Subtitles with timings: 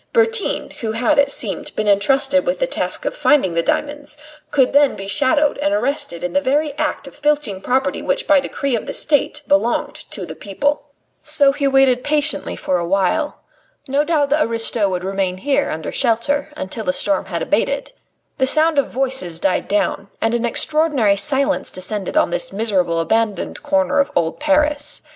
[0.13, 4.17] Bertin, who had, it seemed, been entrusted with the task of finding the diamonds,
[4.49, 8.39] could then be shadowed and arrested in the very act of filching property which by
[8.39, 10.87] decree of the State belonged to the people.
[11.21, 13.41] So he waited patiently for a while.
[13.87, 17.89] No doubt the aristo would remain here under shelter until the storm had abated.
[17.89, 17.95] Soon
[18.39, 23.61] the sound of voices died down, and an extraordinary silence descended on this miserable, abandoned
[23.61, 25.03] corner of old Paris.